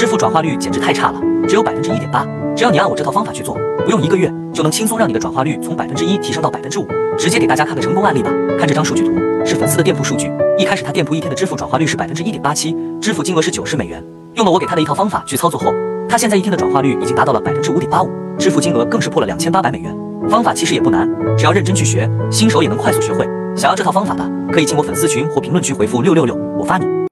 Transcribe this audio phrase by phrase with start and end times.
[0.00, 2.26] 支付转化率简直太差了只有百分之一点八。
[2.56, 3.54] 只要你按我这套方法去做
[3.84, 6.88] 不用一个月就能轻松让你的转化率从百分之一提升到百分之五
[7.18, 8.30] 直接给大家看个成功案例吧。
[8.58, 9.12] 看这张数据图
[9.44, 10.32] 是粉丝的店铺数据。
[10.56, 14.02] 一开始他店铺一天的支付转化率是百分之一点八七支付金额是九十美元。
[14.36, 15.70] 用了我给他的一套方法去操作后
[16.08, 19.94] 他现在一天的转化率已经达到了百分之五点八五支付金额更是破了两千八百美元。
[20.30, 21.06] 方法其实也不难
[21.36, 23.28] 只要认真去学新手也能快速学会。
[23.54, 26.99] 想要这套方法的可以进我粉丝群或评论区回复六六六我发你。